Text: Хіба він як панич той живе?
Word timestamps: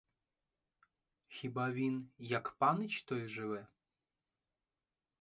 Хіба 1.27 1.71
він 1.71 2.09
як 2.17 2.51
панич 2.51 3.01
той 3.03 3.27
живе? 3.27 3.67